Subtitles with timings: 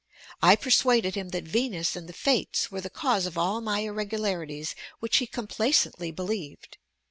[0.41, 4.73] I persuaded him that Venus and the Fates were the cause of all my irregularities,
[4.99, 6.79] which he complaisantly believed.